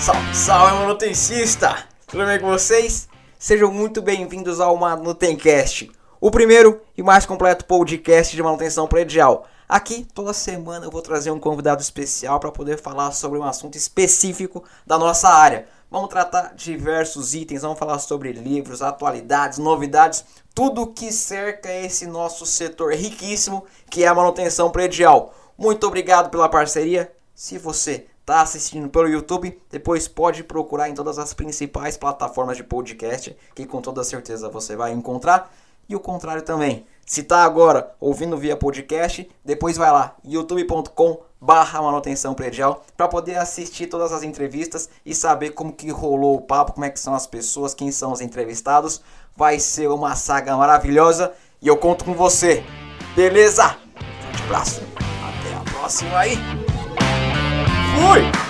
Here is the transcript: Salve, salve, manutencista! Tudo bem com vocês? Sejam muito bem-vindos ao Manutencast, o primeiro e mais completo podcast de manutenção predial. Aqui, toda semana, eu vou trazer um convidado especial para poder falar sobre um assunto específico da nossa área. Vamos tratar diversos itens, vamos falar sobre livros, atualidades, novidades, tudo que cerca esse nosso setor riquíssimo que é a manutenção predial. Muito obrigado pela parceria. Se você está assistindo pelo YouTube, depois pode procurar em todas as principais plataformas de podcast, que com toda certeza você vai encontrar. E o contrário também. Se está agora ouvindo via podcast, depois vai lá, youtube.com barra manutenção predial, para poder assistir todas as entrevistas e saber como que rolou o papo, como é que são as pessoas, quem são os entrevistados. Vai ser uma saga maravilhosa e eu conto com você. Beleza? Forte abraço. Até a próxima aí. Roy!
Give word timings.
Salve, 0.00 0.34
salve, 0.34 0.74
manutencista! 0.74 1.84
Tudo 2.06 2.24
bem 2.24 2.38
com 2.38 2.46
vocês? 2.46 3.08
Sejam 3.36 3.72
muito 3.72 4.00
bem-vindos 4.00 4.60
ao 4.60 4.76
Manutencast, 4.76 5.90
o 6.20 6.30
primeiro 6.30 6.80
e 6.96 7.02
mais 7.02 7.26
completo 7.26 7.64
podcast 7.64 8.34
de 8.34 8.40
manutenção 8.40 8.86
predial. 8.86 9.44
Aqui, 9.68 10.06
toda 10.14 10.32
semana, 10.32 10.86
eu 10.86 10.90
vou 10.90 11.02
trazer 11.02 11.32
um 11.32 11.40
convidado 11.40 11.82
especial 11.82 12.38
para 12.38 12.52
poder 12.52 12.80
falar 12.80 13.10
sobre 13.10 13.40
um 13.40 13.44
assunto 13.44 13.76
específico 13.76 14.62
da 14.86 14.96
nossa 14.96 15.28
área. 15.28 15.66
Vamos 15.90 16.10
tratar 16.10 16.54
diversos 16.54 17.34
itens, 17.34 17.62
vamos 17.62 17.78
falar 17.78 17.98
sobre 17.98 18.30
livros, 18.32 18.82
atualidades, 18.82 19.58
novidades, 19.58 20.24
tudo 20.54 20.86
que 20.86 21.10
cerca 21.10 21.72
esse 21.72 22.06
nosso 22.06 22.46
setor 22.46 22.94
riquíssimo 22.94 23.64
que 23.90 24.04
é 24.04 24.06
a 24.06 24.14
manutenção 24.14 24.70
predial. 24.70 25.34
Muito 25.58 25.84
obrigado 25.88 26.30
pela 26.30 26.48
parceria. 26.48 27.12
Se 27.34 27.58
você 27.58 28.06
está 28.28 28.42
assistindo 28.42 28.90
pelo 28.90 29.08
YouTube, 29.08 29.58
depois 29.70 30.06
pode 30.06 30.44
procurar 30.44 30.90
em 30.90 30.94
todas 30.94 31.18
as 31.18 31.32
principais 31.32 31.96
plataformas 31.96 32.58
de 32.58 32.62
podcast, 32.62 33.34
que 33.54 33.64
com 33.64 33.80
toda 33.80 34.04
certeza 34.04 34.50
você 34.50 34.76
vai 34.76 34.92
encontrar. 34.92 35.50
E 35.88 35.96
o 35.96 36.00
contrário 36.00 36.42
também. 36.42 36.86
Se 37.06 37.22
está 37.22 37.42
agora 37.42 37.94
ouvindo 37.98 38.36
via 38.36 38.54
podcast, 38.54 39.26
depois 39.42 39.78
vai 39.78 39.90
lá, 39.90 40.14
youtube.com 40.22 41.22
barra 41.40 41.80
manutenção 41.80 42.34
predial, 42.34 42.84
para 42.94 43.08
poder 43.08 43.36
assistir 43.36 43.86
todas 43.86 44.12
as 44.12 44.22
entrevistas 44.22 44.90
e 45.06 45.14
saber 45.14 45.50
como 45.50 45.72
que 45.72 45.88
rolou 45.90 46.36
o 46.36 46.42
papo, 46.42 46.72
como 46.72 46.84
é 46.84 46.90
que 46.90 47.00
são 47.00 47.14
as 47.14 47.26
pessoas, 47.26 47.72
quem 47.72 47.90
são 47.90 48.12
os 48.12 48.20
entrevistados. 48.20 49.00
Vai 49.34 49.58
ser 49.58 49.88
uma 49.88 50.14
saga 50.14 50.54
maravilhosa 50.54 51.32
e 51.62 51.68
eu 51.68 51.78
conto 51.78 52.04
com 52.04 52.12
você. 52.12 52.62
Beleza? 53.16 53.78
Forte 54.20 54.42
abraço. 54.42 54.82
Até 54.98 55.54
a 55.54 55.72
próxima 55.72 56.18
aí. 56.18 56.67
Roy! 57.98 58.47